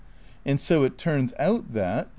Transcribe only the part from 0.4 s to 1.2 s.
''And so it